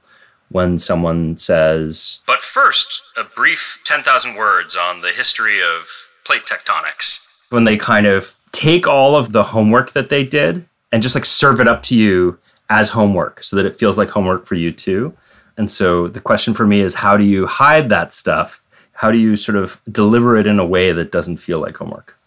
[0.49, 7.25] when someone says, But first, a brief 10,000 words on the history of plate tectonics.
[7.49, 11.25] When they kind of take all of the homework that they did and just like
[11.25, 12.37] serve it up to you
[12.69, 15.13] as homework so that it feels like homework for you too.
[15.57, 18.63] And so the question for me is how do you hide that stuff?
[18.93, 22.18] How do you sort of deliver it in a way that doesn't feel like homework?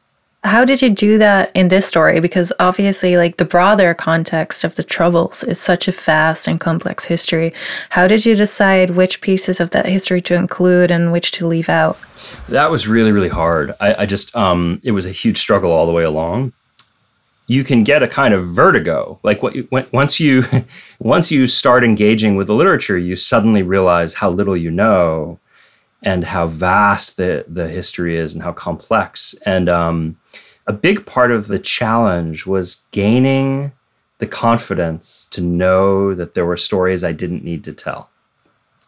[0.45, 2.19] How did you do that in this story?
[2.19, 7.05] Because obviously, like the broader context of the Troubles is such a vast and complex
[7.05, 7.53] history.
[7.91, 11.69] How did you decide which pieces of that history to include and which to leave
[11.69, 11.97] out?
[12.49, 13.75] That was really, really hard.
[13.79, 16.53] I, I just, um, it was a huge struggle all the way along.
[17.47, 19.21] You can get a kind of vertigo.
[19.23, 20.43] Like what you, when, once you
[20.99, 25.39] once you start engaging with the literature, you suddenly realize how little you know,
[26.03, 29.35] and how vast the the history is, and how complex.
[29.47, 30.19] And um,
[30.67, 33.73] a big part of the challenge was gaining
[34.19, 38.09] the confidence to know that there were stories I didn't need to tell.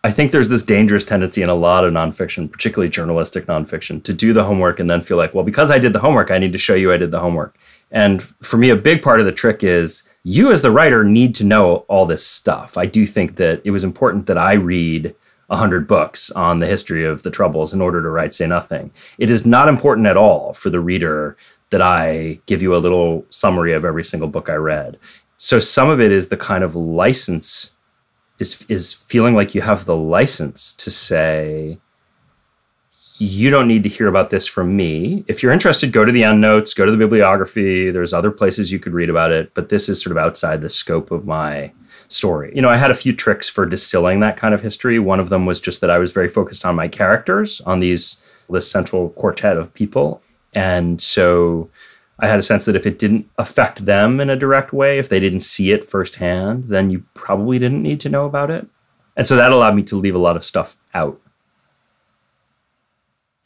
[0.04, 4.12] I think there's this dangerous tendency in a lot of nonfiction, particularly journalistic nonfiction, to
[4.12, 6.52] do the homework and then feel like, well, because I did the homework, I need
[6.52, 7.56] to show you I did the homework.
[7.90, 11.34] And for me, a big part of the trick is you, as the writer, need
[11.36, 12.76] to know all this stuff.
[12.76, 15.14] I do think that it was important that I read
[15.48, 18.90] 100 books on the history of the Troubles in order to write Say Nothing.
[19.18, 21.36] It is not important at all for the reader
[21.70, 24.98] that I give you a little summary of every single book I read.
[25.36, 27.72] So some of it is the kind of license
[28.38, 31.78] is is feeling like you have the license to say
[33.18, 35.24] you don't need to hear about this from me.
[35.28, 37.90] If you're interested, go to the endnotes, go to the bibliography.
[37.90, 40.68] There's other places you could read about it, but this is sort of outside the
[40.68, 41.72] scope of my
[42.08, 42.52] story.
[42.54, 44.98] You know, I had a few tricks for distilling that kind of history.
[44.98, 48.24] One of them was just that I was very focused on my characters, on these
[48.50, 50.22] this central quartet of people
[50.54, 51.68] and so
[52.18, 55.08] I had a sense that if it didn't affect them in a direct way, if
[55.08, 58.66] they didn't see it firsthand, then you probably didn't need to know about it.
[59.16, 61.20] And so that allowed me to leave a lot of stuff out.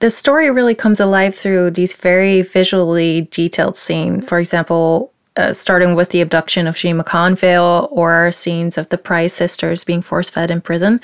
[0.00, 4.28] The story really comes alive through these very visually detailed scenes.
[4.28, 9.32] For example, uh, starting with the abduction of Jean McConville or scenes of the Price
[9.32, 11.00] sisters being force fed in prison.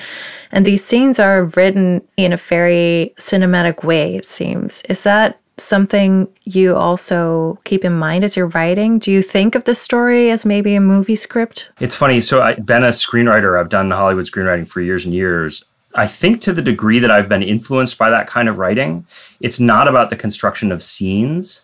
[0.50, 4.82] And these scenes are written in a very cinematic way, it seems.
[4.88, 8.98] Is that something you also keep in mind as you're writing?
[8.98, 11.70] Do you think of the story as maybe a movie script?
[11.80, 12.20] It's funny.
[12.20, 13.58] So I've been a screenwriter.
[13.58, 15.64] I've done Hollywood screenwriting for years and years.
[15.94, 19.06] I think to the degree that I've been influenced by that kind of writing,
[19.40, 21.63] it's not about the construction of scenes.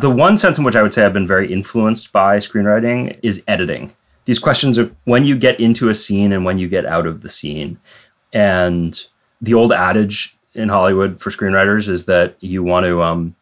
[0.00, 3.42] The one sense in which I would say I've been very influenced by screenwriting is
[3.48, 3.92] editing.
[4.26, 7.22] These questions of when you get into a scene and when you get out of
[7.22, 7.80] the scene.
[8.32, 9.02] And
[9.40, 13.34] the old adage in Hollywood for screenwriters is that you want to um,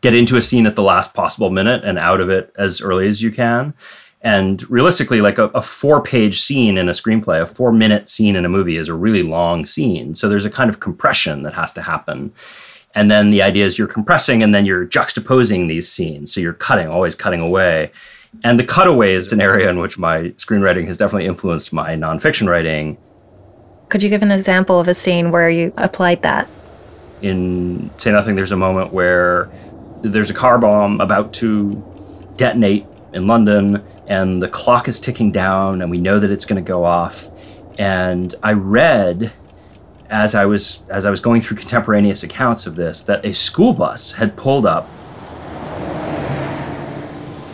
[0.00, 3.08] get into a scene at the last possible minute and out of it as early
[3.08, 3.72] as you can.
[4.20, 8.36] And realistically, like a, a four page scene in a screenplay, a four minute scene
[8.36, 10.14] in a movie is a really long scene.
[10.14, 12.32] So there's a kind of compression that has to happen.
[12.94, 16.32] And then the idea is you're compressing and then you're juxtaposing these scenes.
[16.32, 17.90] So you're cutting, always cutting away.
[18.42, 22.48] And the cutaway is an area in which my screenwriting has definitely influenced my nonfiction
[22.48, 22.96] writing.
[23.88, 26.48] Could you give an example of a scene where you applied that?
[27.22, 29.50] In Say Nothing, there's a moment where
[30.02, 31.72] there's a car bomb about to
[32.36, 36.62] detonate in London, and the clock is ticking down, and we know that it's going
[36.62, 37.30] to go off.
[37.78, 39.32] And I read
[40.10, 43.72] as I was as I was going through contemporaneous accounts of this that a school
[43.72, 44.88] bus had pulled up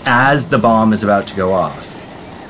[0.05, 1.97] as the bomb is about to go off,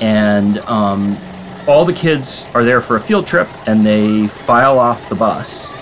[0.01, 1.19] and um,
[1.67, 5.75] all the kids are there for a field trip, and they file off the bus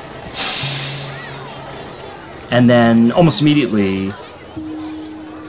[2.50, 4.12] and then almost immediately,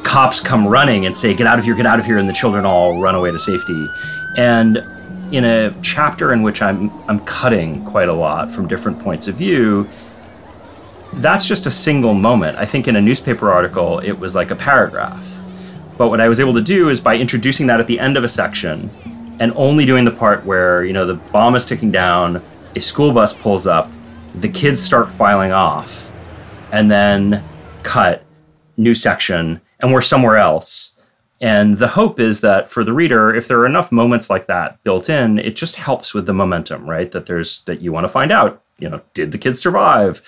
[0.04, 2.18] cops come running and say, Get out of here, get out of here.
[2.18, 3.88] And the children all run away to safety.
[4.36, 4.84] And
[5.32, 9.36] in a chapter in which I'm, I'm cutting quite a lot from different points of
[9.36, 9.88] view,
[11.14, 12.58] that's just a single moment.
[12.58, 15.28] I think in a newspaper article, it was like a paragraph.
[15.98, 18.24] But what I was able to do is by introducing that at the end of
[18.24, 18.90] a section
[19.40, 22.42] and only doing the part where, you know, the bomb is ticking down,
[22.76, 23.92] a school bus pulls up,
[24.36, 26.12] the kids start filing off
[26.72, 27.44] and then
[27.84, 28.24] cut,
[28.78, 30.94] new section, and we're somewhere else.
[31.42, 34.82] And the hope is that for the reader, if there are enough moments like that
[34.84, 37.12] built in, it just helps with the momentum, right?
[37.12, 40.22] That there's that you want to find out, you know, did the kids survive?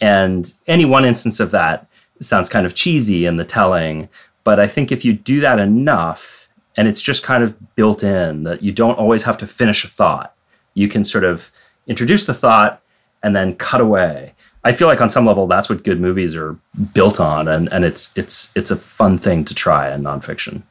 [0.00, 1.86] And any one instance of that
[2.20, 4.08] sounds kind of cheesy in the telling,
[4.44, 8.44] but I think if you do that enough and it's just kind of built in
[8.44, 10.34] that you don't always have to finish a thought,
[10.74, 11.50] you can sort of
[11.86, 12.82] introduce the thought
[13.22, 14.34] and then cut away
[14.66, 16.58] I feel like on some level that's what good movies are
[16.92, 20.64] built on, and and it's it's it's a fun thing to try in nonfiction.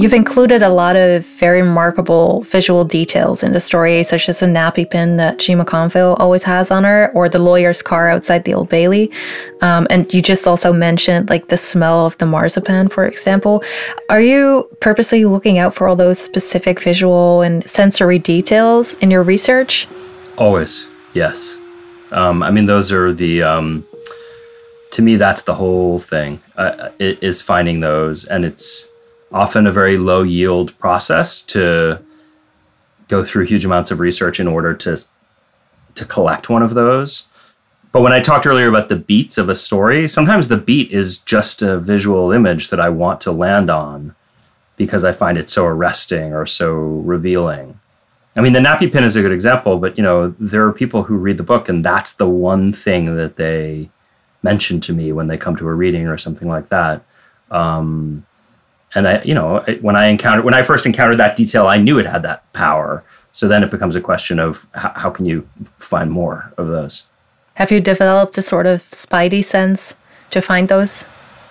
[0.00, 4.46] You've included a lot of very remarkable visual details in the story, such as a
[4.46, 8.70] nappy pin that McConville always has on her, or the lawyer's car outside the Old
[8.70, 9.10] Bailey.
[9.60, 13.62] Um, and you just also mentioned like the smell of the marzipan, for example.
[14.08, 19.22] Are you purposely looking out for all those specific visual and sensory details in your
[19.22, 19.86] research?
[20.38, 21.58] Always, yes.
[22.10, 23.42] Um, I mean, those are the.
[23.42, 23.86] Um,
[24.92, 26.40] to me, that's the whole thing.
[26.56, 28.89] Uh, is finding those, and it's
[29.32, 32.02] often a very low yield process to
[33.08, 34.96] go through huge amounts of research in order to
[35.96, 37.26] to collect one of those.
[37.92, 41.18] But when I talked earlier about the beats of a story, sometimes the beat is
[41.18, 44.14] just a visual image that I want to land on
[44.76, 47.80] because I find it so arresting or so revealing.
[48.36, 51.02] I mean, the nappy pin is a good example, but you know, there are people
[51.02, 53.90] who read the book and that's the one thing that they
[54.42, 57.02] mention to me when they come to a reading or something like that.
[57.50, 58.24] Um,
[58.94, 61.98] and I, you know, when I encountered when I first encountered that detail, I knew
[61.98, 63.04] it had that power.
[63.32, 67.04] So then it becomes a question of how, how can you find more of those.
[67.54, 69.94] Have you developed a sort of spidey sense
[70.30, 71.04] to find those?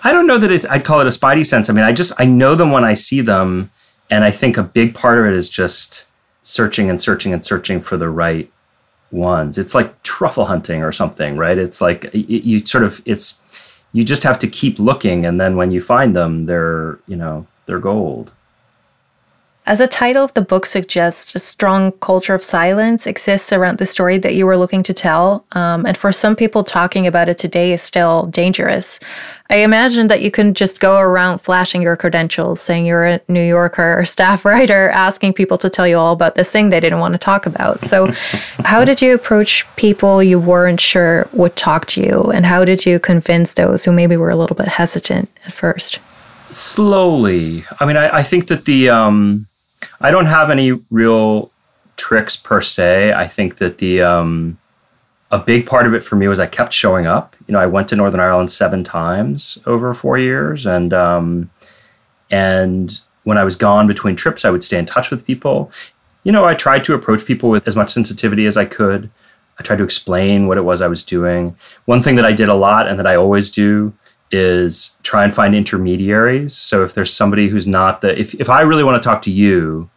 [0.03, 0.65] I don't know that it's.
[0.65, 1.69] I'd call it a spidey sense.
[1.69, 3.69] I mean, I just I know them when I see them,
[4.09, 6.07] and I think a big part of it is just
[6.41, 8.51] searching and searching and searching for the right
[9.11, 9.57] ones.
[9.57, 11.57] It's like truffle hunting or something, right?
[11.57, 13.39] It's like you, you sort of it's
[13.91, 17.45] you just have to keep looking and then when you find them they're you know
[17.65, 18.31] they're gold
[19.65, 23.85] as the title of the book suggests, a strong culture of silence exists around the
[23.85, 25.45] story that you were looking to tell.
[25.51, 28.99] Um, and for some people, talking about it today is still dangerous.
[29.51, 33.43] I imagine that you can just go around flashing your credentials, saying you're a New
[33.45, 36.99] Yorker or staff writer, asking people to tell you all about this thing they didn't
[36.99, 37.83] want to talk about.
[37.83, 38.07] So,
[38.63, 42.23] how did you approach people you weren't sure would talk to you?
[42.33, 45.99] And how did you convince those who maybe were a little bit hesitant at first?
[46.49, 47.65] Slowly.
[47.79, 48.89] I mean, I, I think that the.
[48.89, 49.45] Um
[50.01, 51.51] I don't have any real
[51.97, 53.13] tricks per se.
[53.13, 54.57] I think that the um,
[55.31, 57.35] a big part of it for me was I kept showing up.
[57.47, 61.49] You know, I went to Northern Ireland seven times over four years, and um,
[62.31, 65.71] and when I was gone between trips, I would stay in touch with people.
[66.23, 69.09] You know, I tried to approach people with as much sensitivity as I could.
[69.59, 71.55] I tried to explain what it was I was doing.
[71.85, 73.93] One thing that I did a lot and that I always do
[74.31, 76.55] is try and find intermediaries.
[76.55, 79.31] So if there's somebody who's not the if if I really want to talk to
[79.31, 79.89] you,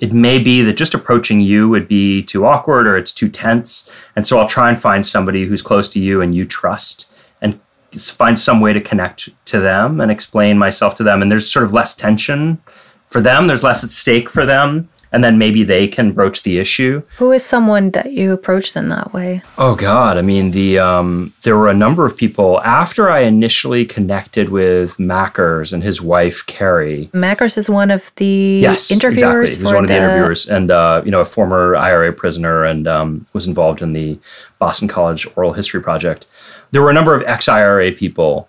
[0.00, 3.90] it may be that just approaching you would be too awkward or it's too tense.
[4.16, 7.08] And so I'll try and find somebody who's close to you and you trust
[7.40, 7.58] and
[7.96, 11.64] find some way to connect to them and explain myself to them and there's sort
[11.64, 12.60] of less tension
[13.08, 16.58] for them, there's less at stake for them and then maybe they can broach the
[16.58, 17.00] issue.
[17.18, 19.42] Who is someone that you approach them that way?
[19.58, 23.86] Oh God, I mean the um, there were a number of people after I initially
[23.86, 27.10] connected with Mackers and his wife Carrie.
[27.12, 29.52] Mackers is one of the yes, interviewers.
[29.52, 32.12] Exactly, he was one of the, the interviewers, and uh, you know a former IRA
[32.12, 34.18] prisoner, and um, was involved in the
[34.58, 36.26] Boston College Oral History Project.
[36.72, 38.48] There were a number of ex-IRA people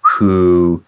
[0.00, 0.84] who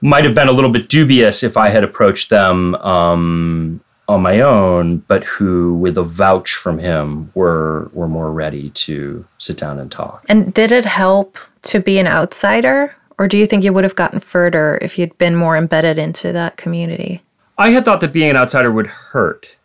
[0.00, 4.40] might have been a little bit dubious if I had approached them um, on my
[4.40, 9.78] own, but who, with a vouch from him, were were more ready to sit down
[9.78, 10.24] and talk.
[10.28, 13.96] And did it help to be an outsider, or do you think you would have
[13.96, 17.22] gotten further if you'd been more embedded into that community?
[17.58, 19.56] I had thought that being an outsider would hurt,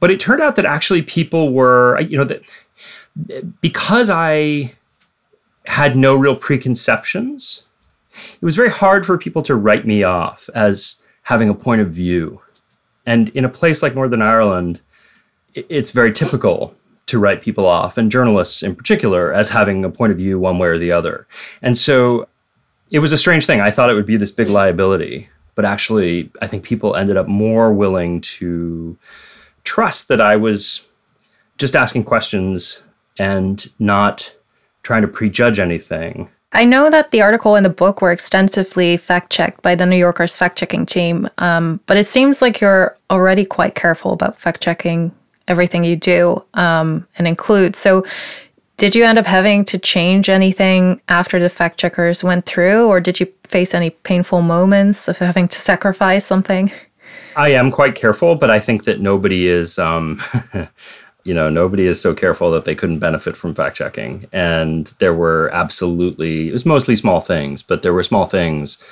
[0.00, 2.42] but it turned out that actually people were, you know, that
[3.60, 4.72] because I
[5.66, 7.64] had no real preconceptions,
[8.34, 11.90] it was very hard for people to write me off as having a point of
[11.90, 12.40] view
[13.06, 14.80] and in a place like Northern Ireland,
[15.54, 16.74] it's very typical
[17.06, 20.58] to write people off, and journalists in particular, as having a point of view one
[20.58, 21.26] way or the other.
[21.60, 22.28] And so
[22.90, 23.60] it was a strange thing.
[23.60, 27.26] I thought it would be this big liability, but actually, I think people ended up
[27.26, 28.96] more willing to
[29.64, 30.88] trust that I was
[31.58, 32.82] just asking questions
[33.18, 34.34] and not
[34.82, 39.30] trying to prejudge anything I know that the article and the book were extensively fact
[39.30, 43.44] checked by the New Yorker's fact checking team, um, but it seems like you're already
[43.44, 45.10] quite careful about fact checking
[45.48, 47.74] everything you do um, and include.
[47.74, 48.04] So,
[48.76, 53.00] did you end up having to change anything after the fact checkers went through, or
[53.00, 56.72] did you face any painful moments of having to sacrifice something?
[57.36, 59.78] I am quite careful, but I think that nobody is.
[59.78, 60.20] Um,
[61.24, 64.26] you know nobody is so careful that they couldn't benefit from fact checking.
[64.32, 68.82] And there were absolutely it was mostly small things but there were small things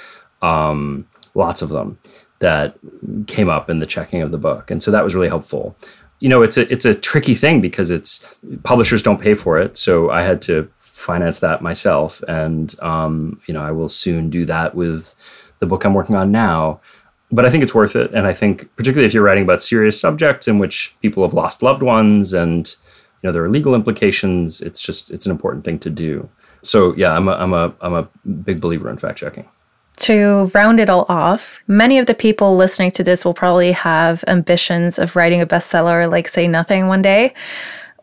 [0.43, 1.99] um, lots of them
[2.39, 2.78] that
[3.26, 4.70] came up in the checking of the book.
[4.70, 5.76] And so that was really helpful.
[6.20, 8.24] You know it's a it's a tricky thing because it's
[8.62, 9.76] publishers don't pay for it.
[9.76, 12.22] So i had to finance that myself.
[12.28, 15.14] And um, you know i will soon do that with
[15.59, 16.81] the book i'm working on now
[17.33, 18.11] but I think it's worth it.
[18.12, 21.62] And I think, particularly if you're writing about serious subjects in which people have lost
[21.62, 22.74] loved ones and
[23.22, 26.28] you know there are legal implications, it's just it's an important thing to do.
[26.62, 28.09] So yeah, I'm a I'm a I'm a
[28.43, 29.49] big believer in fact checking.
[29.99, 34.24] To round it all off, many of the people listening to this will probably have
[34.28, 37.35] ambitions of writing a bestseller like Say Nothing one day.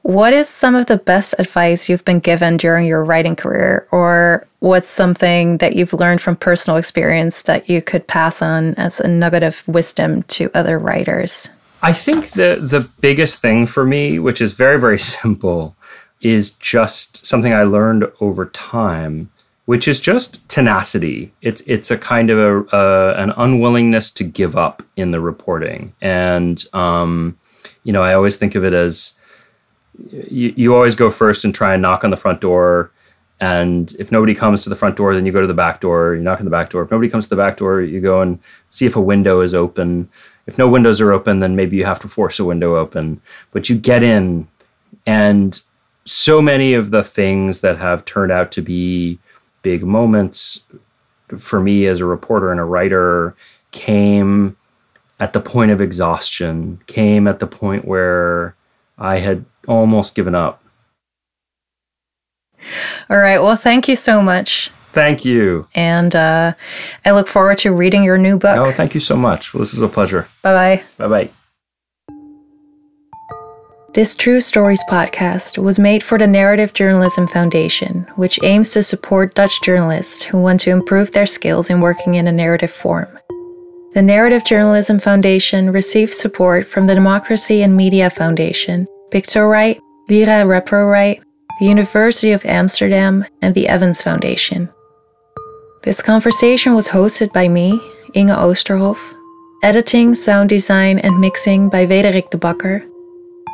[0.04, 4.46] What is some of the best advice you've been given during your writing career, or
[4.60, 9.08] what's something that you've learned from personal experience that you could pass on as a
[9.08, 11.50] nugget of wisdom to other writers?
[11.82, 15.76] I think the the biggest thing for me, which is very very simple,
[16.22, 19.30] is just something I learned over time,
[19.66, 21.32] which is just tenacity.
[21.42, 26.64] It's it's a kind of a, an unwillingness to give up in the reporting, and
[26.74, 27.38] um,
[27.84, 29.17] you know I always think of it as
[30.12, 32.92] you, you always go first and try and knock on the front door.
[33.40, 36.16] And if nobody comes to the front door, then you go to the back door.
[36.16, 36.84] You knock on the back door.
[36.84, 38.40] If nobody comes to the back door, you go and
[38.70, 40.10] see if a window is open.
[40.48, 43.22] If no windows are open, then maybe you have to force a window open.
[43.52, 44.48] But you get in,
[45.06, 45.62] and
[46.06, 49.20] so many of the things that have turned out to be
[49.62, 50.62] big moments
[51.38, 53.36] for me as a reporter and a writer
[53.72, 54.56] came
[55.20, 58.56] at the point of exhaustion, came at the point where
[58.98, 60.64] I had almost given up.
[63.10, 63.40] All right.
[63.40, 64.72] Well, thank you so much.
[64.94, 65.68] Thank you.
[65.76, 66.54] And uh,
[67.06, 68.58] I look forward to reading your new book.
[68.58, 69.54] Oh, thank you so much.
[69.54, 70.28] Well, this is a pleasure.
[70.42, 70.84] Bye bye.
[70.98, 71.32] Bye bye.
[73.94, 79.34] This True Stories podcast was made for the Narrative Journalism Foundation, which aims to support
[79.34, 83.08] Dutch journalists who want to improve their skills in working in a narrative form.
[83.94, 89.80] The Narrative Journalism Foundation receives support from the Democracy and Media Foundation Pictoright,
[90.10, 91.22] Lira Reprorecht,
[91.60, 94.70] the University of Amsterdam, and the Evans Foundation.
[95.84, 97.80] This conversation was hosted by me,
[98.14, 99.00] Inge Oosterhof,
[99.64, 102.86] editing, sound design, and mixing by Wederik de Bakker,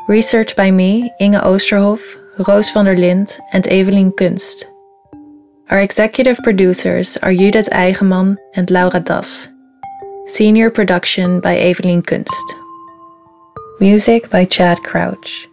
[0.08, 2.02] research by me, Inge Oosterhof,
[2.48, 4.66] Roos van der Lind, and Evelien Kunst.
[5.70, 9.48] Our executive producers are Judith Eigenman and Laura Das.
[10.26, 12.63] Senior production by Evelien Kunst.
[13.80, 15.48] Music by Chad Crouch.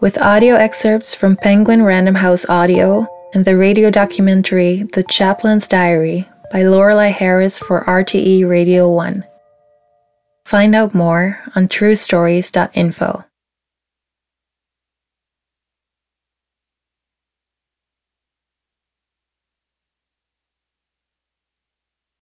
[0.00, 6.28] With audio excerpts from Penguin Random House Audio and the radio documentary The Chaplain's Diary
[6.52, 9.24] by Lorelei Harris for RTE Radio 1.
[10.46, 13.24] Find out more on truestories.info.